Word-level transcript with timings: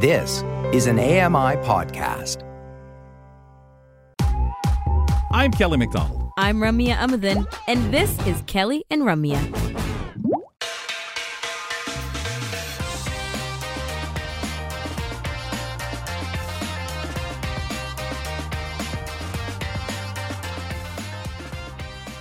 This 0.00 0.44
is 0.72 0.86
an 0.86 1.00
AMI 1.00 1.56
podcast. 1.66 2.44
I'm 5.32 5.50
Kelly 5.50 5.76
McDonald. 5.76 6.30
I'm 6.38 6.58
Ramya 6.58 6.94
Amuthan, 6.94 7.52
and 7.66 7.92
this 7.92 8.16
is 8.24 8.40
Kelly 8.46 8.84
and 8.90 9.02
Ramya. 9.02 9.42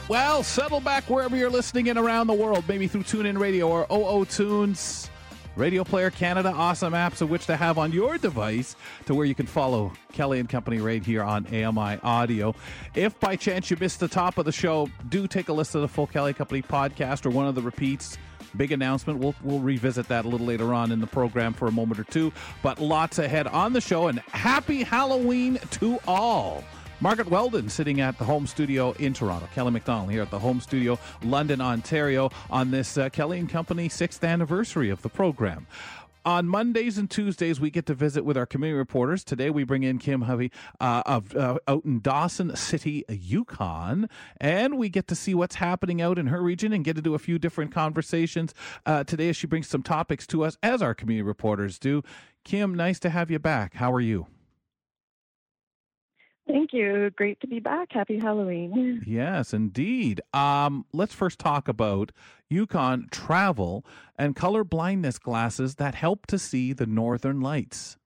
Well, 0.09 0.41
settle 0.41 0.79
back 0.79 1.07
wherever 1.11 1.37
you're 1.37 1.51
listening 1.51 1.85
in 1.85 1.99
around 1.99 2.25
the 2.25 2.33
world, 2.33 2.63
maybe 2.67 2.87
through 2.87 3.03
TuneIn 3.03 3.37
Radio 3.37 3.67
or 3.67 3.85
OO 3.91 4.25
Tunes, 4.25 5.11
Radio 5.57 5.83
Player 5.83 6.11
Canada, 6.11 6.53
awesome 6.55 6.93
apps 6.93 7.21
of 7.21 7.31
which 7.31 7.47
to 7.47 7.57
have 7.57 7.79
on 7.79 7.91
your 7.91 8.19
device 8.19 8.75
to 9.07 9.15
where 9.15 9.25
you 9.25 9.33
can 9.33 9.47
follow 9.47 9.91
Kelly 10.13 10.39
and 10.39 10.47
Company 10.47 10.77
right 10.77 11.03
here 11.03 11.23
on 11.23 11.47
AMI 11.47 11.99
Audio. 12.03 12.53
If 12.93 13.19
by 13.19 13.35
chance 13.35 13.71
you 13.71 13.77
missed 13.79 13.99
the 13.99 14.07
top 14.07 14.37
of 14.37 14.45
the 14.45 14.51
show, 14.51 14.87
do 15.09 15.27
take 15.27 15.49
a 15.49 15.53
listen 15.53 15.81
to 15.81 15.87
the 15.87 15.87
full 15.87 16.05
Kelly 16.05 16.33
Company 16.33 16.61
podcast 16.61 17.25
or 17.25 17.31
one 17.31 17.47
of 17.47 17.55
the 17.55 17.63
repeats. 17.63 18.19
Big 18.55 18.71
announcement. 18.71 19.19
We'll 19.19 19.35
we'll 19.43 19.59
revisit 19.59 20.07
that 20.09 20.25
a 20.25 20.27
little 20.27 20.45
later 20.45 20.75
on 20.75 20.91
in 20.91 21.01
the 21.01 21.07
program 21.07 21.53
for 21.53 21.67
a 21.67 21.71
moment 21.71 21.99
or 21.99 22.05
two. 22.05 22.31
But 22.61 22.79
lots 22.79 23.17
ahead 23.17 23.47
on 23.47 23.73
the 23.73 23.81
show, 23.81 24.07
and 24.07 24.19
happy 24.19 24.83
Halloween 24.83 25.59
to 25.71 25.99
all. 26.07 26.63
Margaret 26.99 27.29
Weldon 27.29 27.69
sitting 27.69 28.01
at 28.01 28.17
the 28.17 28.23
home 28.23 28.47
studio 28.47 28.91
in 28.93 29.13
Toronto. 29.13 29.47
Kelly 29.53 29.69
McDonald 29.69 30.11
here 30.11 30.23
at 30.23 30.31
the 30.31 30.39
home 30.39 30.59
studio, 30.59 30.97
London, 31.23 31.61
Ontario, 31.61 32.31
on 32.49 32.71
this 32.71 32.97
uh, 32.97 33.09
Kelly 33.09 33.37
and 33.37 33.47
Company 33.47 33.87
sixth 33.87 34.23
anniversary 34.23 34.89
of 34.89 35.03
the 35.03 35.09
program. 35.09 35.67
On 36.25 36.47
Mondays 36.47 36.97
and 36.97 37.09
Tuesdays, 37.09 37.59
we 37.61 37.69
get 37.69 37.85
to 37.85 37.93
visit 37.93 38.25
with 38.25 38.35
our 38.35 38.45
community 38.47 38.77
reporters. 38.77 39.23
Today, 39.23 39.49
we 39.49 39.63
bring 39.63 39.83
in 39.83 39.99
Kim 39.99 40.23
Hovey 40.23 40.51
uh, 40.81 41.03
of 41.05 41.35
uh, 41.35 41.59
out 41.67 41.85
in 41.85 42.01
Dawson 42.01 42.53
City, 42.55 43.05
Yukon, 43.07 44.09
and 44.41 44.77
we 44.77 44.89
get 44.89 45.07
to 45.07 45.15
see 45.15 45.33
what's 45.35 45.55
happening 45.55 46.01
out 46.01 46.17
in 46.17 46.27
her 46.27 46.41
region 46.41 46.73
and 46.73 46.83
get 46.83 46.95
to 46.95 47.01
do 47.01 47.13
a 47.13 47.19
few 47.19 47.39
different 47.39 47.71
conversations 47.71 48.53
uh, 48.85 49.03
today. 49.03 49.29
As 49.29 49.37
she 49.37 49.47
brings 49.47 49.67
some 49.67 49.83
topics 49.83 50.27
to 50.27 50.43
us, 50.43 50.57
as 50.63 50.81
our 50.81 50.95
community 50.95 51.21
reporters 51.23 51.77
do. 51.77 52.03
Kim, 52.43 52.73
nice 52.73 52.99
to 52.99 53.09
have 53.09 53.29
you 53.29 53.39
back. 53.39 53.75
How 53.75 53.93
are 53.93 54.01
you? 54.01 54.27
Thank 56.47 56.71
you. 56.71 57.09
Great 57.11 57.39
to 57.41 57.47
be 57.47 57.59
back. 57.59 57.89
Happy 57.91 58.17
Halloween. 58.17 59.03
Yes, 59.05 59.53
indeed. 59.53 60.21
Um, 60.33 60.85
let's 60.93 61.13
first 61.13 61.39
talk 61.39 61.67
about 61.67 62.13
Yukon 62.49 63.07
travel 63.11 63.85
and 64.17 64.35
color 64.35 64.63
blindness 64.63 65.19
glasses 65.19 65.75
that 65.75 65.95
help 65.95 66.25
to 66.27 66.39
see 66.39 66.71
the 66.71 66.85
northern 66.85 67.41
lights. 67.41 67.97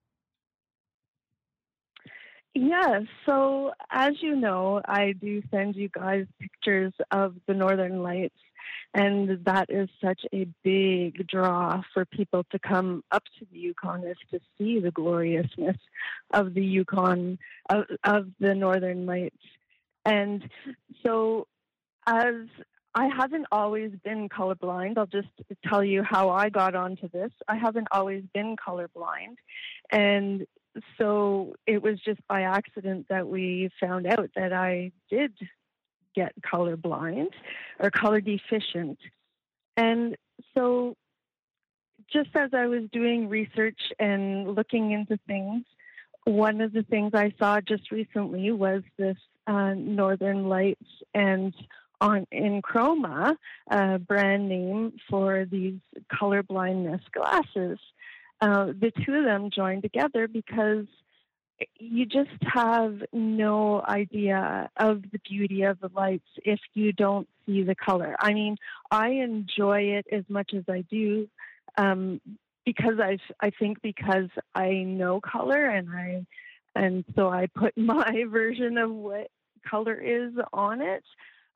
Yes. 2.54 3.04
So, 3.24 3.72
as 3.90 4.14
you 4.20 4.36
know, 4.36 4.82
I 4.84 5.12
do 5.12 5.42
send 5.50 5.76
you 5.76 5.88
guys 5.88 6.26
pictures 6.38 6.92
of 7.10 7.34
the 7.46 7.54
northern 7.54 8.02
lights 8.02 8.36
and 8.94 9.44
that 9.44 9.70
is 9.70 9.88
such 10.04 10.20
a 10.32 10.46
big 10.62 11.26
draw 11.26 11.82
for 11.94 12.04
people 12.04 12.44
to 12.50 12.58
come 12.58 13.02
up 13.10 13.24
to 13.38 13.46
the 13.50 13.58
Yukon 13.58 14.04
is 14.06 14.16
to 14.30 14.40
see 14.58 14.80
the 14.80 14.90
gloriousness 14.90 15.78
of 16.32 16.54
the 16.54 16.64
Yukon, 16.64 17.38
of, 17.70 17.84
of 18.04 18.26
the 18.38 18.54
Northern 18.54 19.06
Lights. 19.06 19.36
And 20.04 20.48
so, 21.02 21.46
as 22.06 22.46
I 22.94 23.08
haven't 23.08 23.46
always 23.50 23.92
been 24.04 24.28
colorblind. 24.28 24.98
I'll 24.98 25.06
just 25.06 25.28
tell 25.64 25.82
you 25.82 26.02
how 26.02 26.30
I 26.30 26.50
got 26.50 26.74
onto 26.74 27.08
this. 27.08 27.30
I 27.48 27.56
haven't 27.56 27.88
always 27.90 28.22
been 28.34 28.56
colorblind. 28.56 29.36
And 29.90 30.46
so 30.98 31.54
it 31.66 31.82
was 31.82 32.00
just 32.00 32.20
by 32.28 32.42
accident 32.42 33.06
that 33.08 33.28
we 33.28 33.70
found 33.80 34.06
out 34.06 34.30
that 34.36 34.52
I 34.52 34.92
did 35.10 35.32
get 36.14 36.32
colorblind 36.42 37.30
or 37.78 37.90
color 37.90 38.20
deficient. 38.20 38.98
And 39.76 40.16
so, 40.54 40.96
just 42.12 42.30
as 42.34 42.50
I 42.52 42.66
was 42.66 42.82
doing 42.92 43.28
research 43.28 43.78
and 43.98 44.54
looking 44.54 44.92
into 44.92 45.18
things, 45.26 45.64
one 46.24 46.60
of 46.60 46.72
the 46.72 46.82
things 46.82 47.12
I 47.14 47.32
saw 47.38 47.60
just 47.60 47.90
recently 47.90 48.50
was 48.52 48.82
this 48.98 49.16
uh, 49.46 49.74
Northern 49.74 50.48
Lights 50.48 50.86
and 51.14 51.54
on 52.00 52.26
EnChroma, 52.34 53.36
a 53.70 53.98
brand 53.98 54.48
name 54.48 54.92
for 55.08 55.46
these 55.50 55.78
color 56.12 56.42
blindness 56.42 57.00
glasses. 57.12 57.78
Uh, 58.40 58.66
the 58.66 58.92
two 59.04 59.14
of 59.14 59.24
them 59.24 59.50
joined 59.54 59.82
together 59.82 60.26
because 60.26 60.86
you 61.78 62.06
just 62.06 62.30
have 62.42 63.02
no 63.12 63.82
idea 63.82 64.70
of 64.76 65.02
the 65.10 65.18
beauty 65.28 65.62
of 65.62 65.80
the 65.80 65.90
lights 65.94 66.28
if 66.44 66.60
you 66.74 66.92
don't 66.92 67.28
see 67.46 67.62
the 67.62 67.74
color. 67.74 68.14
I 68.18 68.32
mean, 68.32 68.56
I 68.90 69.10
enjoy 69.10 69.82
it 69.98 70.06
as 70.12 70.24
much 70.28 70.52
as 70.54 70.64
I 70.68 70.82
do 70.90 71.28
um, 71.76 72.20
because 72.64 73.00
I 73.00 73.18
I 73.40 73.50
think 73.50 73.82
because 73.82 74.28
I 74.54 74.70
know 74.70 75.20
color 75.20 75.64
and 75.66 75.88
I 75.90 76.26
and 76.74 77.04
so 77.14 77.28
I 77.28 77.46
put 77.54 77.76
my 77.76 78.24
version 78.28 78.78
of 78.78 78.90
what 78.90 79.28
color 79.68 79.94
is 79.94 80.32
on 80.52 80.80
it. 80.80 81.04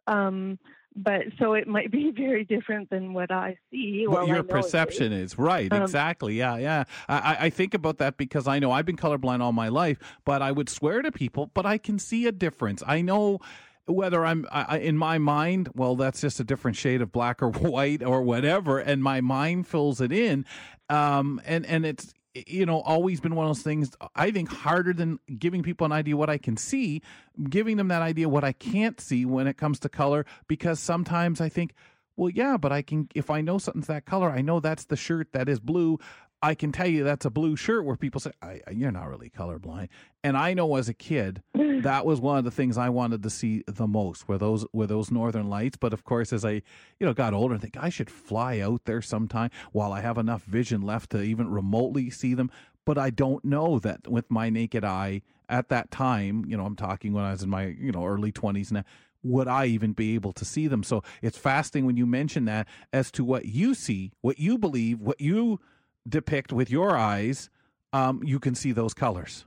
Um, 0.06 0.59
but 0.97 1.22
so 1.39 1.53
it 1.53 1.69
might 1.69 1.91
be 1.91 2.11
very 2.17 2.44
different 2.44 2.91
than 2.91 3.12
what 3.12 3.31
I 3.31 3.59
see. 3.71 4.05
What 4.06 4.27
your 4.27 4.43
perception 4.43 5.12
is. 5.12 5.33
is. 5.33 5.39
right? 5.39 5.72
Um, 5.72 5.83
exactly. 5.83 6.34
Yeah, 6.34 6.56
yeah. 6.56 6.84
I, 7.09 7.37
I 7.41 7.50
think 7.50 7.75
about 7.75 7.99
that 7.99 8.16
because 8.16 8.49
I 8.49 8.59
know 8.59 8.72
I've 8.72 8.87
been 8.87 8.97
colorblind 8.97 9.41
all 9.41 9.53
my 9.53 9.69
life, 9.69 9.99
but 10.25 10.43
I 10.43 10.53
would 10.53 10.69
swear 10.69 11.03
to 11.03 11.12
people, 11.12 11.50
but 11.53 11.66
I 11.66 11.78
can 11.78 11.99
see 11.99 12.27
a 12.27 12.33
difference. 12.33 12.83
I 12.87 13.03
know 13.03 13.41
whether 13.87 14.25
I'm 14.25 14.47
I, 14.50 14.78
in 14.78 14.97
my 14.97 15.19
mind, 15.19 15.69
well, 15.75 15.95
that's 15.97 16.21
just 16.21 16.41
a 16.41 16.45
different 16.45 16.77
shade 16.77 17.00
of 17.03 17.12
black 17.12 17.43
or 17.43 17.50
white 17.50 18.03
or 18.03 18.22
whatever, 18.22 18.78
and 18.78 19.03
my 19.03 19.21
mind 19.21 19.66
fills 19.66 20.00
it 20.00 20.12
in, 20.12 20.45
um, 20.89 21.41
and 21.45 21.65
and 21.66 21.87
it's 21.87 22.12
you 22.47 22.66
know, 22.66 22.80
always 22.80 23.20
been 23.20 23.34
one 23.34 23.47
of 23.47 23.50
those 23.56 23.62
things. 23.62 23.91
I 24.14 24.30
think 24.30 24.50
harder 24.50 24.92
than 24.92 25.19
giving 25.38 25.62
people 25.62 25.84
an 25.84 25.92
idea 25.92 26.16
what 26.16 26.30
I 26.30 26.38
can 26.38 26.56
see, 26.56 27.02
giving 27.48 27.76
them 27.76 27.88
that 27.88 28.02
idea 28.02 28.28
what 28.28 28.44
I 28.44 28.52
can't 28.52 29.00
see 29.00 29.24
when 29.24 29.47
it 29.47 29.56
comes 29.56 29.78
to 29.80 29.88
color. 29.88 30.26
Because 30.48 30.80
sometimes 30.80 31.41
I 31.41 31.48
think, 31.48 31.74
well, 32.16 32.30
yeah, 32.30 32.56
but 32.56 32.72
I 32.72 32.82
can 32.82 33.08
if 33.14 33.30
I 33.30 33.41
know 33.41 33.58
something's 33.58 33.86
that 33.86 34.06
color, 34.06 34.30
I 34.30 34.41
know 34.42 34.60
that's 34.60 34.84
the 34.86 34.97
shirt 34.97 35.32
that 35.32 35.48
is 35.48 35.60
blue. 35.60 35.98
I 36.42 36.54
can 36.54 36.70
tell 36.70 36.86
you 36.86 37.02
that's 37.02 37.24
a 37.24 37.30
blue 37.30 37.56
shirt 37.56 37.84
where 37.84 37.97
people 37.97 38.20
say, 38.20 38.30
You're 38.70 38.92
not 38.92 39.08
really 39.08 39.30
colorblind. 39.30 39.88
And 40.22 40.36
I 40.36 40.54
know 40.54 40.76
as 40.76 40.88
a 40.88 40.94
kid, 40.94 41.42
that 41.54 42.04
was 42.04 42.20
one 42.20 42.38
of 42.38 42.44
the 42.44 42.50
things 42.50 42.76
I 42.76 42.88
wanted 42.88 43.22
to 43.22 43.30
see 43.30 43.64
the 43.66 43.86
most 43.86 44.28
were 44.28 44.38
those 44.38 44.66
were 44.72 44.86
those 44.86 45.10
northern 45.10 45.48
lights. 45.48 45.76
But 45.76 45.92
of 45.92 46.04
course, 46.04 46.32
as 46.32 46.44
I 46.44 46.62
you 47.00 47.06
know 47.06 47.14
got 47.14 47.34
older, 47.34 47.54
I 47.54 47.58
think 47.58 47.76
I 47.76 47.88
should 47.88 48.10
fly 48.10 48.60
out 48.60 48.84
there 48.84 49.02
sometime 49.02 49.50
while 49.72 49.92
I 49.92 50.00
have 50.00 50.19
enough 50.19 50.42
vision 50.44 50.82
left 50.82 51.10
to 51.10 51.22
even 51.22 51.50
remotely 51.50 52.10
see 52.10 52.34
them. 52.34 52.50
But 52.84 52.98
I 52.98 53.10
don't 53.10 53.44
know 53.44 53.78
that 53.80 54.06
with 54.06 54.30
my 54.30 54.48
naked 54.48 54.84
eye 54.84 55.22
at 55.48 55.68
that 55.70 55.91
time, 55.91 56.44
you 56.47 56.56
know, 56.56 56.64
I'm 56.64 56.76
talking 56.76 57.12
when 57.12 57.24
I 57.24 57.32
was 57.32 57.42
in 57.42 57.50
my, 57.50 57.66
you 57.66 57.92
know, 57.92 58.04
early 58.04 58.32
20s 58.32 58.70
now, 58.70 58.84
would 59.22 59.48
I 59.48 59.66
even 59.66 59.92
be 59.92 60.14
able 60.14 60.32
to 60.34 60.44
see 60.44 60.68
them? 60.68 60.82
So 60.82 61.03
it's 61.20 61.38
fascinating 61.38 61.86
when 61.86 61.97
you 61.97 62.06
mention 62.06 62.44
that 62.44 62.68
as 62.92 63.10
to 63.12 63.24
what 63.24 63.47
you 63.47 63.74
see, 63.74 64.12
what 64.20 64.38
you 64.38 64.56
believe, 64.58 65.00
what 65.00 65.20
you 65.20 65.60
depict 66.09 66.53
with 66.53 66.71
your 66.71 66.97
eyes, 66.97 67.50
um, 67.93 68.22
you 68.25 68.39
can 68.39 68.55
see 68.55 68.72
those 68.72 68.94
colors. 68.94 69.44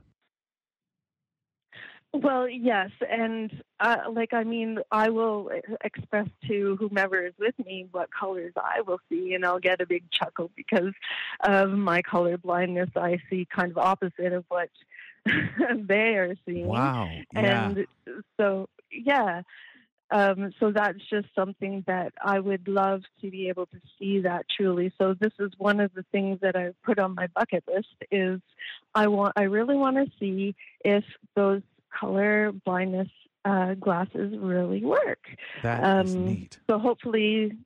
Well, 2.12 2.50
yes, 2.50 2.90
and 3.08 3.62
uh, 3.80 3.97
like 4.12 4.34
I 4.34 4.44
mean, 4.44 4.80
I 4.92 5.09
will 5.09 5.52
express 5.84 6.28
to 6.48 6.75
whomever 6.80 7.24
is 7.24 7.34
with 7.38 7.53
me 7.64 7.88
what 7.92 8.09
colors 8.12 8.53
I 8.58 8.81
will 8.81 9.00
see, 9.09 9.36
and 9.36 9.46
I'll 9.46 9.59
get 9.59 9.80
a 9.80 9.86
big 9.86 10.09
chuckle 10.09 10.50
because 10.56 10.94
of 11.42 11.69
my 11.69 12.02
color 12.02 12.38
blindness. 12.40 12.90
I 12.96 13.19
see 13.30 13.48
kind 13.56 13.69
of 13.69 13.78
opposite 13.78 14.33
of 14.33 14.44
what 14.48 14.69
they 15.25 16.16
are 16.16 16.33
seeing. 16.48 16.66
Wow! 16.66 17.10
Yeah. 17.31 17.69
And 17.69 17.86
so, 18.39 18.68
yeah, 18.92 19.44
um, 20.11 20.51
so 20.59 20.71
that's 20.71 21.00
just 21.09 21.27
something 21.35 21.83
that 21.88 22.13
I 22.23 22.39
would 22.39 22.67
love 22.67 23.01
to 23.21 23.29
be 23.29 23.50
able 23.50 23.67
to 23.67 23.79
see 23.97 24.21
that 24.21 24.45
truly. 24.56 24.91
So 24.97 25.13
this 25.13 25.33
is 25.39 25.51
one 25.57 25.79
of 25.79 25.94
the 25.94 26.03
things 26.11 26.39
that 26.41 26.56
I 26.56 26.71
put 26.83 27.00
on 27.00 27.15
my 27.15 27.27
bucket 27.27 27.63
list 27.67 27.95
is 28.11 28.41
I 28.95 29.07
want 29.07 29.33
I 29.35 29.44
really 29.44 29.75
want 29.75 29.97
to 29.97 30.11
see 30.19 30.56
if 30.83 31.03
those 31.35 31.61
color 31.97 32.51
blindness 32.51 33.09
uh, 33.45 33.75
glasses 33.75 34.35
really 34.38 34.83
work. 34.83 35.27
That 35.63 35.83
um, 35.83 36.06
is 36.06 36.15
neat. 36.15 36.59
So 36.67 36.79
hopefully 36.79 37.57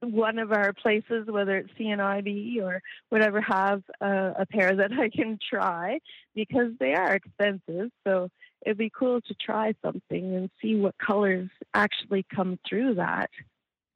one 0.00 0.38
of 0.38 0.52
our 0.52 0.72
places, 0.72 1.26
whether 1.26 1.56
it's 1.56 1.72
CNIB 1.78 2.62
or 2.62 2.82
whatever, 3.08 3.40
have 3.40 3.82
a, 4.00 4.32
a 4.40 4.46
pair 4.46 4.76
that 4.76 4.92
I 4.92 5.08
can 5.08 5.38
try 5.50 6.00
because 6.34 6.72
they 6.78 6.94
are 6.94 7.14
expensive. 7.14 7.90
So 8.06 8.30
it'd 8.64 8.78
be 8.78 8.90
cool 8.90 9.20
to 9.20 9.34
try 9.34 9.74
something 9.82 10.34
and 10.34 10.50
see 10.60 10.76
what 10.76 10.94
colors 10.98 11.50
actually 11.74 12.24
come 12.34 12.58
through 12.68 12.94
that. 12.94 13.30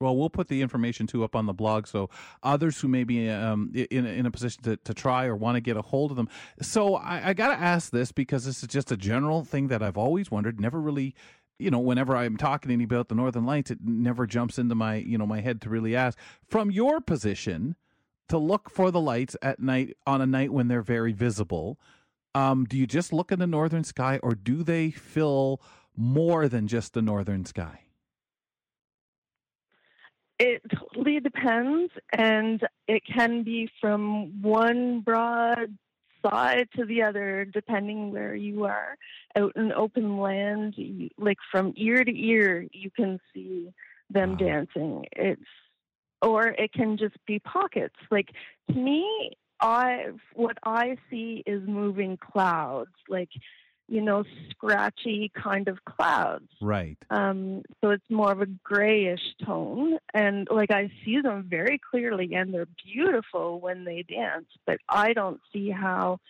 Well, 0.00 0.16
we'll 0.16 0.30
put 0.30 0.46
the 0.46 0.62
information 0.62 1.08
too 1.08 1.24
up 1.24 1.34
on 1.34 1.46
the 1.46 1.52
blog, 1.52 1.88
so 1.88 2.08
others 2.44 2.80
who 2.80 2.86
may 2.86 3.02
be 3.02 3.28
um, 3.28 3.72
in 3.74 4.06
in 4.06 4.26
a 4.26 4.30
position 4.30 4.62
to, 4.62 4.76
to 4.76 4.94
try 4.94 5.26
or 5.26 5.34
want 5.34 5.56
to 5.56 5.60
get 5.60 5.76
a 5.76 5.82
hold 5.82 6.12
of 6.12 6.16
them. 6.16 6.28
So 6.62 6.94
I, 6.94 7.30
I 7.30 7.32
got 7.32 7.48
to 7.48 7.60
ask 7.60 7.90
this 7.90 8.12
because 8.12 8.44
this 8.44 8.62
is 8.62 8.68
just 8.68 8.92
a 8.92 8.96
general 8.96 9.44
thing 9.44 9.66
that 9.68 9.82
I've 9.82 9.98
always 9.98 10.30
wondered. 10.30 10.60
Never 10.60 10.80
really, 10.80 11.16
you 11.58 11.72
know, 11.72 11.80
whenever 11.80 12.16
I'm 12.16 12.36
talking 12.36 12.68
to 12.68 12.74
anybody 12.74 12.96
about 12.96 13.08
the 13.08 13.16
Northern 13.16 13.44
Lights, 13.44 13.72
it 13.72 13.78
never 13.82 14.24
jumps 14.24 14.56
into 14.56 14.76
my 14.76 14.96
you 14.96 15.18
know 15.18 15.26
my 15.26 15.40
head 15.40 15.60
to 15.62 15.68
really 15.68 15.96
ask. 15.96 16.16
From 16.46 16.70
your 16.70 17.00
position, 17.00 17.74
to 18.28 18.38
look 18.38 18.70
for 18.70 18.92
the 18.92 19.00
lights 19.00 19.36
at 19.42 19.58
night 19.58 19.96
on 20.06 20.20
a 20.20 20.26
night 20.26 20.52
when 20.52 20.68
they're 20.68 20.80
very 20.80 21.12
visible, 21.12 21.76
um, 22.38 22.64
do 22.64 22.76
you 22.78 22.86
just 22.86 23.12
look 23.12 23.32
in 23.32 23.40
the 23.40 23.46
northern 23.46 23.84
sky, 23.84 24.20
or 24.22 24.34
do 24.34 24.62
they 24.62 24.90
fill 24.90 25.60
more 25.96 26.48
than 26.48 26.68
just 26.68 26.94
the 26.94 27.02
northern 27.02 27.44
sky? 27.44 27.80
It 30.38 30.62
totally 30.72 31.18
depends, 31.18 31.92
and 32.12 32.62
it 32.86 33.02
can 33.04 33.42
be 33.42 33.68
from 33.80 34.40
one 34.40 35.00
broad 35.00 35.76
side 36.24 36.68
to 36.76 36.84
the 36.84 37.02
other, 37.02 37.44
depending 37.44 38.12
where 38.12 38.36
you 38.36 38.64
are. 38.64 38.96
Out 39.36 39.56
in 39.56 39.72
open 39.72 40.18
land, 40.18 40.74
you, 40.76 41.10
like 41.18 41.38
from 41.50 41.74
ear 41.76 42.04
to 42.04 42.12
ear, 42.16 42.68
you 42.72 42.90
can 42.90 43.18
see 43.34 43.72
them 44.10 44.30
wow. 44.32 44.36
dancing. 44.36 45.04
It's 45.12 45.42
or 46.22 46.48
it 46.48 46.72
can 46.72 46.98
just 46.98 47.16
be 47.26 47.40
pockets. 47.40 47.96
Like 48.10 48.28
to 48.70 48.76
me, 48.76 49.36
I 49.60 50.06
what 50.34 50.58
I 50.64 50.96
see 51.10 51.42
is 51.46 51.62
moving 51.66 52.16
clouds. 52.16 52.90
Like 53.08 53.30
you 53.88 54.02
know, 54.02 54.22
scratchy 54.50 55.32
kind 55.34 55.66
of 55.66 55.78
clouds. 55.84 56.48
Right. 56.60 56.98
Um, 57.10 57.62
so 57.80 57.90
it's 57.90 58.04
more 58.10 58.30
of 58.30 58.42
a 58.42 58.46
grayish 58.46 59.34
tone. 59.44 59.96
And 60.12 60.46
like 60.50 60.70
I 60.70 60.90
see 61.04 61.20
them 61.22 61.46
very 61.48 61.80
clearly 61.90 62.34
and 62.34 62.52
they're 62.52 62.68
beautiful 62.84 63.60
when 63.60 63.84
they 63.84 64.02
dance, 64.02 64.46
but 64.66 64.78
I 64.88 65.14
don't 65.14 65.40
see 65.52 65.70
how 65.70 66.20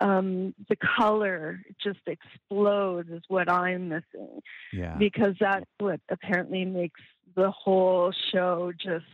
um, 0.00 0.54
the 0.70 0.76
color 0.76 1.60
just 1.82 2.00
explodes 2.06 3.10
is 3.10 3.22
what 3.28 3.50
I'm 3.50 3.90
missing. 3.90 4.40
Yeah. 4.72 4.96
Because 4.96 5.34
that's 5.38 5.66
what 5.78 6.00
apparently 6.08 6.64
makes 6.64 7.00
the 7.34 7.50
whole 7.50 8.12
show 8.32 8.72
just 8.76 9.04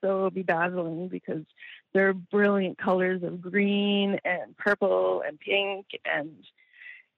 so 0.00 0.30
bedazzling 0.30 1.08
because 1.08 1.44
there 1.92 2.08
are 2.08 2.14
brilliant 2.14 2.78
colors 2.78 3.22
of 3.22 3.40
green 3.40 4.18
and 4.24 4.56
purple 4.56 5.22
and 5.26 5.38
pink 5.38 5.86
and 6.04 6.34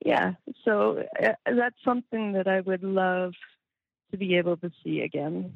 yeah, 0.03 0.33
so 0.63 1.03
uh, 1.21 1.33
that's 1.45 1.77
something 1.83 2.33
that 2.33 2.47
I 2.47 2.61
would 2.61 2.83
love 2.83 3.33
to 4.11 4.17
be 4.17 4.37
able 4.37 4.57
to 4.57 4.71
see 4.83 5.01
again. 5.01 5.53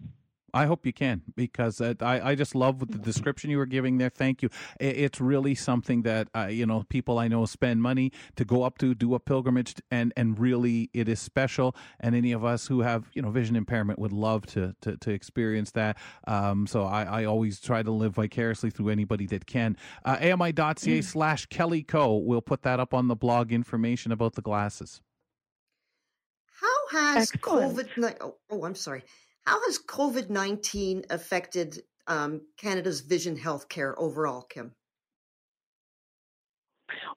I 0.54 0.66
hope 0.66 0.86
you 0.86 0.94
can 0.94 1.22
because 1.36 1.82
I, 1.82 1.96
I 2.02 2.36
just 2.36 2.56
love 2.56 2.80
the 2.80 2.98
description 2.98 3.50
you 3.50 3.58
were 3.58 3.66
giving 3.66 3.98
there. 3.98 4.10
Thank 4.10 4.42
you. 4.42 4.50
It's 4.80 5.20
really 5.22 5.56
something 5.56 6.04
that 6.04 6.28
uh, 6.36 6.48
you 6.48 6.66
know 6.66 6.84
people 6.90 7.20
I 7.20 7.28
know 7.28 7.46
spend 7.46 7.82
money 7.82 8.12
to 8.36 8.46
go 8.46 8.64
up 8.64 8.78
to 8.80 8.94
do 8.96 9.16
a 9.16 9.20
pilgrimage 9.20 9.76
and 9.92 10.14
and 10.16 10.40
really 10.40 10.90
it 10.94 11.08
is 11.08 11.20
special. 11.20 11.76
And 12.00 12.16
any 12.16 12.32
of 12.32 12.44
us 12.44 12.68
who 12.68 12.82
have 12.82 13.10
you 13.14 13.22
know 13.22 13.32
vision 13.32 13.56
impairment 13.56 14.00
would 14.00 14.14
love 14.14 14.46
to 14.48 14.76
to, 14.82 14.98
to 14.98 15.12
experience 15.12 15.72
that. 15.72 15.98
Um, 16.28 16.68
so 16.68 16.84
I, 16.84 17.04
I 17.04 17.26
always 17.26 17.60
try 17.60 17.84
to 17.84 17.92
live 17.92 18.16
vicariously 18.16 18.70
through 18.70 18.90
anybody 18.90 19.26
that 19.28 19.46
can. 19.46 19.78
Uh, 20.06 20.18
AMI.ca 20.22 20.74
mm. 21.00 21.04
slash 21.04 21.46
Kelly 21.48 21.84
Co. 21.84 22.16
We'll 22.18 22.42
put 22.42 22.64
that 22.64 22.80
up 22.80 22.94
on 22.94 23.08
the 23.08 23.16
blog 23.16 23.52
information 23.52 24.12
about 24.12 24.36
the 24.36 24.42
glasses. 24.42 25.02
How 26.60 26.88
has 26.92 27.32
COVID? 27.32 28.16
Oh, 28.22 28.36
oh, 28.50 28.66
I'm 28.66 28.76
sorry. 28.76 29.04
How 29.46 29.60
has 29.66 29.80
COVID 29.80 30.30
19 30.30 31.06
affected 31.10 31.84
um, 32.08 32.42
Canada's 32.58 33.02
vision 33.02 33.38
healthcare 33.38 33.94
overall, 33.98 34.42
Kim? 34.44 34.74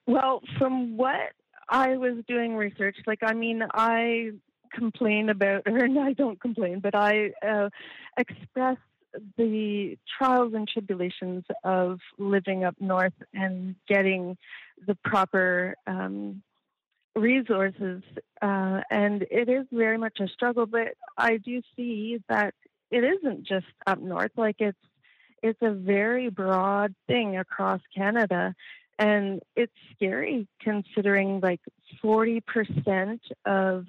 Well, 0.06 0.40
from 0.58 0.96
what 0.96 1.32
I 1.68 1.96
was 1.96 2.22
doing 2.28 2.56
research, 2.56 2.96
like, 3.06 3.20
I 3.22 3.32
mean, 3.32 3.62
I 3.72 4.32
complain 4.72 5.28
about, 5.28 5.62
or 5.66 5.84
I 6.00 6.12
don't 6.12 6.40
complain, 6.40 6.80
but 6.80 6.94
I 6.94 7.32
uh, 7.46 7.70
express 8.16 8.78
the 9.36 9.98
trials 10.18 10.54
and 10.54 10.66
tribulations 10.66 11.44
of 11.64 11.98
living 12.18 12.64
up 12.64 12.74
north 12.80 13.12
and 13.34 13.76
getting 13.86 14.36
the 14.86 14.96
proper 15.04 15.76
um, 15.86 16.42
resources, 17.14 18.02
uh, 18.40 18.80
and 18.90 19.22
it 19.30 19.48
is 19.48 19.66
very 19.72 19.98
much 19.98 20.18
a 20.20 20.28
struggle. 20.28 20.66
But 20.66 20.94
I 21.16 21.38
do 21.38 21.60
see 21.76 22.18
that 22.28 22.54
it 22.90 23.04
isn't 23.04 23.46
just 23.46 23.66
up 23.86 24.00
north; 24.00 24.32
like 24.36 24.56
it's 24.58 24.78
it's 25.42 25.60
a 25.62 25.72
very 25.72 26.30
broad 26.30 26.94
thing 27.06 27.36
across 27.36 27.80
Canada, 27.94 28.54
and 28.98 29.40
it's 29.56 29.72
scary 29.94 30.46
considering 30.60 31.40
like 31.40 31.60
forty 32.00 32.40
percent 32.40 33.22
of 33.44 33.86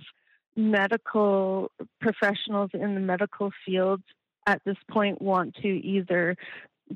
medical 0.56 1.72
professionals 2.00 2.70
in 2.74 2.94
the 2.94 3.00
medical 3.00 3.52
field 3.66 4.02
at 4.46 4.62
this 4.66 4.78
point 4.92 5.22
want 5.22 5.56
to 5.56 5.68
either 5.68 6.36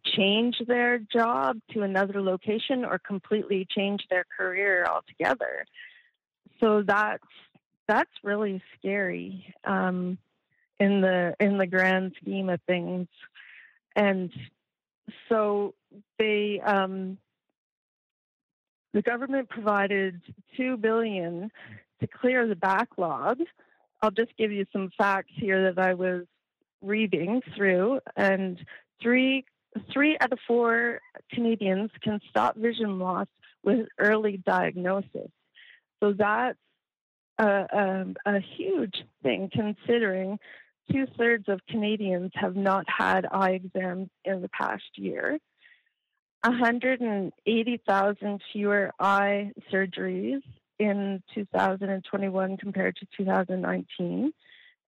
change 0.06 0.58
their 0.68 1.00
job 1.00 1.58
to 1.72 1.82
another 1.82 2.22
location 2.22 2.86
or 2.86 3.00
completely 3.00 3.66
change 3.76 4.04
their 4.10 4.26
career 4.38 4.86
altogether 4.86 5.66
so 6.60 6.84
that's 6.84 7.24
that's 7.88 8.12
really 8.24 8.62
scary 8.78 9.54
um, 9.64 10.18
in 10.80 11.02
the 11.02 11.36
in 11.40 11.58
the 11.58 11.68
grand 11.68 12.14
scheme 12.22 12.50
of 12.50 12.60
things. 12.68 13.08
And 13.96 14.32
so 15.30 15.74
they 16.20 16.62
um, 16.66 17.18
the 18.94 19.02
government 19.02 19.50
provided 19.50 20.22
two 20.56 20.78
billion 20.78 21.52
to 22.00 22.08
clear 22.08 22.48
the 22.48 22.56
backlog. 22.56 23.40
I'll 24.02 24.12
just 24.12 24.36
give 24.38 24.52
you 24.52 24.66
some 24.72 24.92
facts 24.98 25.32
here 25.36 25.72
that 25.74 25.84
I 25.84 25.94
was 25.94 26.26
reading 26.82 27.42
through, 27.56 28.00
and 28.16 28.60
three 29.02 29.46
three 29.94 30.18
out 30.20 30.32
of 30.32 30.40
four 30.48 31.00
Canadians 31.32 31.92
can 32.02 32.20
stop 32.30 32.56
vision 32.56 33.00
loss 33.00 33.28
with 33.64 33.88
early 34.00 34.38
diagnosis. 34.38 35.32
So 36.02 36.14
that's 36.14 36.58
a, 37.38 37.46
a, 37.46 38.06
a 38.26 38.40
huge 38.40 39.04
thing 39.24 39.50
considering 39.52 40.40
two 40.92 41.06
thirds 41.18 41.46
of 41.48 41.60
Canadians 41.70 42.32
have 42.36 42.56
not 42.56 42.86
had 42.88 43.26
eye 43.30 43.52
exams 43.52 44.10
in 44.24 44.42
the 44.42 44.50
past 44.50 44.84
year. 44.96 45.40
180,000 46.44 48.42
fewer 48.54 48.92
eye 49.00 49.52
surgeries 49.72 50.42
in 50.80 51.22
2021 51.34 52.58
compared 52.58 52.96
to 52.98 53.08
2019, 53.18 54.32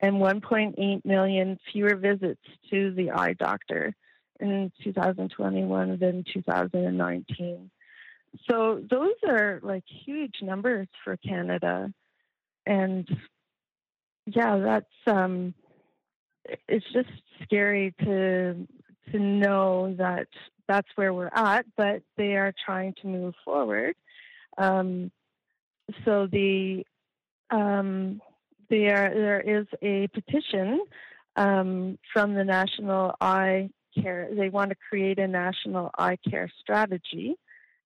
and 0.01 0.15
1.8 0.15 1.05
million 1.05 1.59
fewer 1.71 1.95
visits 1.95 2.41
to 2.69 2.93
the 2.93 3.11
eye 3.11 3.33
doctor 3.33 3.93
in 4.39 4.71
2021 4.83 5.97
than 5.99 6.23
2019. 6.33 7.71
So 8.49 8.83
those 8.89 9.15
are 9.27 9.59
like 9.63 9.83
huge 10.05 10.35
numbers 10.41 10.87
for 11.03 11.17
Canada. 11.17 11.91
And 12.65 13.07
yeah, 14.25 14.57
that's 14.57 14.85
um 15.07 15.53
it's 16.67 16.85
just 16.93 17.09
scary 17.43 17.93
to 17.99 18.67
to 19.11 19.19
know 19.19 19.95
that 19.97 20.27
that's 20.67 20.87
where 20.95 21.13
we're 21.13 21.31
at, 21.33 21.65
but 21.75 22.03
they 22.15 22.35
are 22.35 22.53
trying 22.65 22.93
to 23.01 23.07
move 23.07 23.33
forward. 23.43 23.95
Um, 24.57 25.11
so 26.05 26.27
the 26.27 26.85
um, 27.49 28.21
there 28.69 29.11
there 29.13 29.41
is 29.41 29.65
a 29.81 30.07
petition 30.09 30.81
um, 31.35 31.97
from 32.13 32.35
the 32.35 32.43
National 32.43 33.15
Eye 33.19 33.69
Care. 33.99 34.29
They 34.31 34.49
want 34.49 34.69
to 34.69 34.75
create 34.89 35.17
a 35.17 35.27
national 35.27 35.89
eye 35.97 36.17
care 36.29 36.51
strategy 36.61 37.35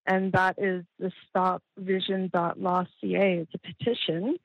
and 0.06 0.32
that 0.34 0.56
is 0.58 0.84
the 1.00 1.12
stopvision.law.ca. 1.36 2.88
It's 3.04 3.54
a 3.54 3.60
petition, 3.60 4.38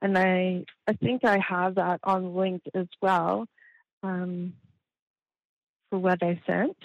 and 0.00 0.16
I 0.18 0.64
I 0.86 0.94
think 0.94 1.24
I 1.24 1.38
have 1.46 1.74
that 1.76 2.00
on 2.02 2.34
link 2.34 2.62
as 2.74 2.88
well 3.00 3.46
um, 4.02 4.54
for 5.90 5.98
what 5.98 6.22
I 6.22 6.40
sent. 6.46 6.76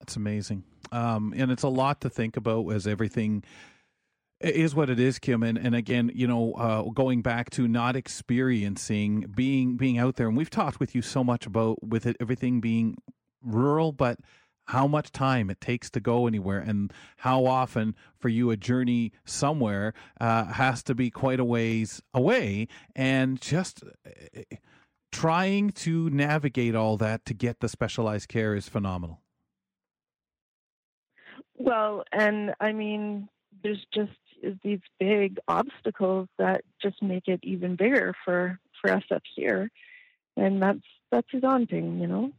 That's 0.00 0.16
amazing, 0.16 0.64
um, 0.92 1.34
and 1.36 1.50
it's 1.50 1.62
a 1.62 1.68
lot 1.68 2.00
to 2.02 2.10
think 2.10 2.36
about 2.36 2.68
as 2.70 2.86
everything 2.86 3.44
it 4.40 4.56
is 4.56 4.74
what 4.74 4.88
it 4.88 4.98
is, 4.98 5.18
Kim. 5.18 5.42
And, 5.42 5.58
and 5.58 5.74
again, 5.74 6.10
you 6.14 6.26
know, 6.26 6.52
uh, 6.54 6.82
going 6.82 7.20
back 7.22 7.50
to 7.50 7.68
not 7.68 7.94
experiencing 7.94 9.26
being 9.34 9.76
being 9.76 9.98
out 9.98 10.16
there, 10.16 10.28
and 10.28 10.36
we've 10.36 10.50
talked 10.50 10.80
with 10.80 10.94
you 10.94 11.02
so 11.02 11.22
much 11.22 11.46
about 11.46 11.82
with 11.82 12.06
it 12.06 12.16
everything 12.20 12.60
being 12.60 12.96
rural, 13.42 13.92
but 13.92 14.18
how 14.70 14.86
much 14.86 15.10
time 15.10 15.50
it 15.50 15.60
takes 15.60 15.90
to 15.90 16.00
go 16.00 16.26
anywhere 16.26 16.60
and 16.60 16.92
how 17.18 17.44
often 17.44 17.94
for 18.18 18.28
you 18.28 18.50
a 18.50 18.56
journey 18.56 19.12
somewhere 19.24 19.92
uh, 20.20 20.44
has 20.44 20.82
to 20.84 20.94
be 20.94 21.10
quite 21.10 21.40
a 21.40 21.44
ways 21.44 22.00
away 22.14 22.68
and 22.94 23.40
just 23.40 23.82
uh, 24.06 24.40
trying 25.10 25.70
to 25.70 26.08
navigate 26.10 26.76
all 26.76 26.96
that 26.96 27.24
to 27.24 27.34
get 27.34 27.58
the 27.58 27.68
specialized 27.68 28.28
care 28.28 28.54
is 28.54 28.68
phenomenal 28.68 29.20
well 31.56 32.04
and 32.12 32.54
i 32.60 32.70
mean 32.70 33.28
there's 33.64 33.84
just 33.92 34.12
these 34.62 34.80
big 34.98 35.38
obstacles 35.48 36.28
that 36.38 36.62
just 36.80 37.02
make 37.02 37.28
it 37.28 37.40
even 37.42 37.76
bigger 37.76 38.14
for 38.24 38.58
for 38.80 38.90
us 38.92 39.04
up 39.10 39.22
here 39.34 39.70
and 40.36 40.62
that's 40.62 40.80
that's 41.10 41.28
daunting 41.40 42.00
you 42.00 42.06
know 42.06 42.32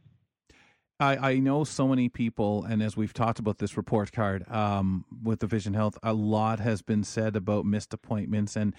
I, 1.02 1.32
I 1.32 1.38
know 1.38 1.64
so 1.64 1.88
many 1.88 2.08
people, 2.08 2.64
and 2.64 2.80
as 2.80 2.96
we've 2.96 3.12
talked 3.12 3.40
about 3.40 3.58
this 3.58 3.76
report 3.76 4.12
card 4.12 4.48
um, 4.48 5.04
with 5.22 5.40
the 5.40 5.48
Vision 5.48 5.74
Health, 5.74 5.98
a 6.02 6.12
lot 6.12 6.60
has 6.60 6.80
been 6.80 7.02
said 7.02 7.34
about 7.34 7.66
missed 7.66 7.92
appointments. 7.92 8.54
And 8.54 8.72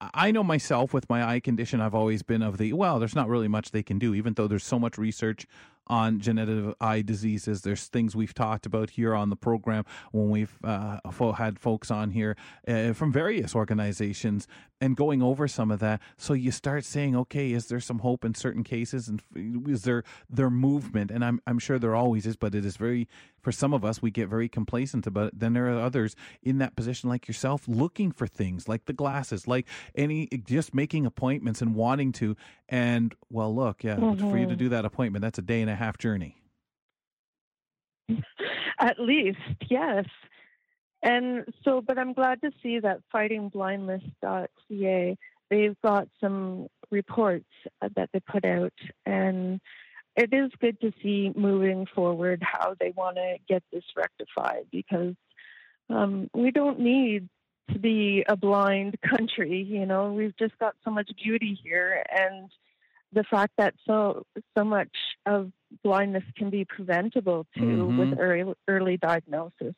I 0.00 0.32
know 0.32 0.42
myself 0.42 0.92
with 0.92 1.08
my 1.08 1.24
eye 1.24 1.38
condition, 1.38 1.80
I've 1.80 1.94
always 1.94 2.22
been 2.22 2.42
of 2.42 2.58
the, 2.58 2.72
well, 2.72 2.98
there's 2.98 3.14
not 3.14 3.28
really 3.28 3.46
much 3.46 3.70
they 3.70 3.84
can 3.84 4.00
do, 4.00 4.14
even 4.14 4.34
though 4.34 4.48
there's 4.48 4.64
so 4.64 4.80
much 4.80 4.98
research 4.98 5.46
on 5.90 6.20
genetic 6.20 6.76
eye 6.80 7.02
diseases. 7.02 7.62
There's 7.62 7.88
things 7.88 8.14
we've 8.14 8.32
talked 8.32 8.64
about 8.64 8.90
here 8.90 9.14
on 9.14 9.28
the 9.28 9.36
program 9.36 9.84
when 10.12 10.30
we've 10.30 10.56
uh, 10.62 10.98
had 11.36 11.58
folks 11.58 11.90
on 11.90 12.10
here 12.10 12.36
uh, 12.68 12.92
from 12.92 13.12
various 13.12 13.54
organizations 13.54 14.46
and 14.80 14.96
going 14.96 15.20
over 15.20 15.48
some 15.48 15.70
of 15.70 15.80
that. 15.80 16.00
So 16.16 16.32
you 16.32 16.52
start 16.52 16.84
saying, 16.84 17.16
okay, 17.16 17.52
is 17.52 17.66
there 17.66 17.80
some 17.80 17.98
hope 17.98 18.24
in 18.24 18.34
certain 18.34 18.64
cases, 18.64 19.08
and 19.08 19.20
is 19.68 19.82
there 19.82 20.04
their 20.30 20.48
movement? 20.48 21.10
And 21.10 21.24
I'm 21.24 21.42
I'm 21.46 21.58
sure 21.58 21.78
there 21.78 21.96
always 21.96 22.24
is, 22.24 22.36
but 22.36 22.54
it 22.54 22.64
is 22.64 22.76
very 22.76 23.08
for 23.40 23.52
some 23.52 23.72
of 23.72 23.84
us 23.84 24.02
we 24.02 24.10
get 24.10 24.28
very 24.28 24.48
complacent 24.48 25.06
about 25.06 25.28
it. 25.28 25.38
Then 25.38 25.52
there 25.52 25.66
are 25.66 25.80
others 25.80 26.16
in 26.42 26.58
that 26.58 26.76
position 26.76 27.08
like 27.08 27.28
yourself 27.28 27.66
looking 27.66 28.12
for 28.12 28.26
things 28.26 28.68
like 28.68 28.86
the 28.86 28.92
glasses, 28.92 29.46
like 29.46 29.66
any 29.94 30.26
just 30.44 30.74
making 30.74 31.06
appointments 31.06 31.62
and 31.62 31.74
wanting 31.74 32.12
to. 32.12 32.36
And 32.68 33.14
well, 33.30 33.54
look, 33.54 33.84
yeah, 33.84 33.96
mm-hmm. 33.96 34.30
for 34.30 34.36
you 34.36 34.46
to 34.46 34.52
mm-hmm. 34.52 34.58
do 34.58 34.68
that 34.70 34.84
appointment, 34.84 35.22
that's 35.22 35.38
a 35.38 35.42
day 35.42 35.60
and 35.60 35.70
a 35.70 35.74
half 35.74 35.98
journey. 35.98 36.36
At 38.78 38.98
least, 38.98 39.38
yes. 39.68 40.06
And 41.02 41.44
so, 41.64 41.80
but 41.80 41.98
I'm 41.98 42.12
glad 42.12 42.42
to 42.42 42.50
see 42.62 42.78
that 42.80 43.00
fightingblindness.ca, 43.14 45.16
they've 45.50 45.80
got 45.82 46.08
some 46.20 46.66
reports 46.90 47.46
uh, 47.80 47.88
that 47.96 48.10
they 48.12 48.20
put 48.20 48.44
out. 48.44 48.74
And 49.06 49.62
it 50.20 50.34
is 50.34 50.50
good 50.60 50.78
to 50.82 50.92
see 51.02 51.32
moving 51.34 51.86
forward 51.94 52.42
how 52.42 52.74
they 52.78 52.92
want 52.94 53.16
to 53.16 53.36
get 53.48 53.62
this 53.72 53.84
rectified 53.96 54.66
because 54.70 55.14
um, 55.88 56.28
we 56.34 56.50
don't 56.50 56.78
need 56.78 57.28
to 57.72 57.78
be 57.78 58.22
a 58.28 58.36
blind 58.36 58.98
country. 59.08 59.62
You 59.62 59.86
know, 59.86 60.12
we've 60.12 60.36
just 60.36 60.58
got 60.58 60.74
so 60.84 60.90
much 60.90 61.10
beauty 61.22 61.58
here. 61.64 62.04
And 62.10 62.50
the 63.12 63.24
fact 63.24 63.54
that 63.56 63.74
so 63.86 64.24
so 64.56 64.64
much 64.64 64.94
of 65.26 65.50
blindness 65.82 66.24
can 66.36 66.50
be 66.50 66.64
preventable 66.64 67.46
too 67.56 67.62
mm-hmm. 67.62 67.98
with 67.98 68.18
early 68.20 68.54
early 68.68 68.96
diagnosis. 68.98 69.74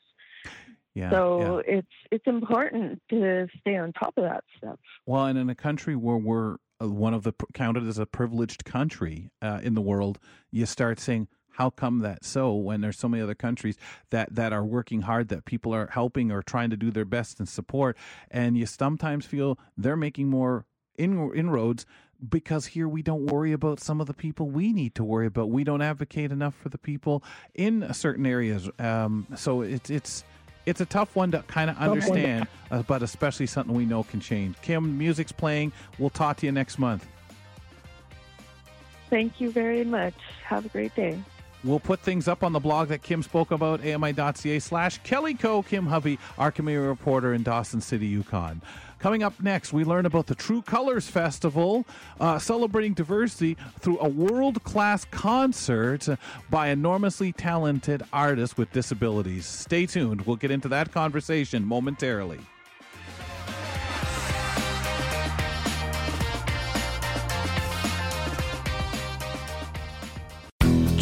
Yeah, 0.94 1.10
so 1.10 1.62
yeah. 1.66 1.76
it's 1.78 1.94
it's 2.10 2.26
important 2.26 3.00
to 3.10 3.46
stay 3.60 3.76
on 3.76 3.92
top 3.92 4.14
of 4.16 4.24
that 4.24 4.44
stuff. 4.58 4.78
Well, 5.06 5.26
and 5.26 5.38
in 5.38 5.48
a 5.48 5.54
country 5.54 5.96
where 5.96 6.18
we're 6.18 6.56
one 6.90 7.14
of 7.14 7.22
the 7.22 7.32
counted 7.54 7.86
as 7.86 7.98
a 7.98 8.06
privileged 8.06 8.64
country 8.64 9.30
uh, 9.40 9.60
in 9.62 9.74
the 9.74 9.80
world, 9.80 10.18
you 10.50 10.66
start 10.66 11.00
saying, 11.00 11.28
how 11.56 11.68
come 11.68 11.98
that 11.98 12.24
so 12.24 12.54
when 12.54 12.80
there's 12.80 12.98
so 12.98 13.08
many 13.08 13.22
other 13.22 13.34
countries 13.34 13.76
that 14.08 14.34
that 14.34 14.54
are 14.54 14.64
working 14.64 15.02
hard 15.02 15.28
that 15.28 15.44
people 15.44 15.74
are 15.74 15.86
helping 15.92 16.32
or 16.32 16.42
trying 16.42 16.70
to 16.70 16.78
do 16.78 16.90
their 16.90 17.04
best 17.04 17.38
and 17.38 17.46
support 17.46 17.94
and 18.30 18.56
you 18.56 18.64
sometimes 18.64 19.26
feel 19.26 19.58
they're 19.76 19.94
making 19.94 20.30
more 20.30 20.64
in, 20.96 21.30
inroads 21.34 21.84
because 22.28 22.66
here 22.66 22.88
we 22.88 23.02
don't 23.02 23.26
worry 23.26 23.52
about 23.52 23.80
some 23.80 24.00
of 24.00 24.06
the 24.06 24.14
people 24.14 24.48
we 24.48 24.72
need 24.72 24.94
to 24.94 25.04
worry 25.04 25.26
about. 25.26 25.50
We 25.50 25.64
don't 25.64 25.82
advocate 25.82 26.30
enough 26.30 26.54
for 26.54 26.68
the 26.68 26.78
people 26.78 27.22
in 27.54 27.92
certain 27.92 28.26
areas. 28.26 28.70
Um, 28.78 29.26
so 29.36 29.62
it's 29.62 29.90
it's 29.90 30.24
it's 30.66 30.80
a 30.80 30.86
tough 30.86 31.16
one 31.16 31.30
to 31.32 31.42
kind 31.42 31.70
of 31.70 31.76
understand, 31.78 32.46
uh, 32.70 32.82
but 32.82 33.02
especially 33.02 33.46
something 33.46 33.74
we 33.74 33.84
know 33.84 34.02
can 34.04 34.20
change. 34.20 34.56
Kim, 34.62 34.96
music's 34.96 35.32
playing. 35.32 35.72
We'll 35.98 36.10
talk 36.10 36.36
to 36.38 36.46
you 36.46 36.52
next 36.52 36.78
month. 36.78 37.06
Thank 39.10 39.40
you 39.40 39.50
very 39.50 39.84
much. 39.84 40.14
Have 40.44 40.64
a 40.66 40.68
great 40.68 40.94
day. 40.94 41.18
We'll 41.64 41.80
put 41.80 42.00
things 42.00 42.26
up 42.26 42.42
on 42.42 42.52
the 42.52 42.60
blog 42.60 42.88
that 42.88 43.02
Kim 43.02 43.22
spoke 43.22 43.52
about, 43.52 43.86
ami.ca 43.86 44.58
slash 44.58 44.98
Kelly 45.04 45.34
Co. 45.34 45.62
Kim 45.62 45.86
Hovey, 45.86 46.18
our 46.36 46.50
community 46.50 46.86
reporter 46.86 47.32
in 47.34 47.44
Dawson 47.44 47.80
City, 47.80 48.06
Yukon. 48.06 48.60
Coming 48.98 49.22
up 49.22 49.40
next, 49.40 49.72
we 49.72 49.84
learn 49.84 50.06
about 50.06 50.26
the 50.26 50.34
True 50.34 50.62
Colors 50.62 51.08
Festival, 51.08 51.84
uh, 52.20 52.38
celebrating 52.38 52.94
diversity 52.94 53.56
through 53.80 53.98
a 54.00 54.08
world 54.08 54.62
class 54.62 55.04
concert 55.06 56.08
by 56.50 56.68
enormously 56.68 57.32
talented 57.32 58.02
artists 58.12 58.56
with 58.56 58.70
disabilities. 58.72 59.44
Stay 59.44 59.86
tuned. 59.86 60.22
We'll 60.22 60.36
get 60.36 60.52
into 60.52 60.68
that 60.68 60.92
conversation 60.92 61.64
momentarily. 61.64 62.38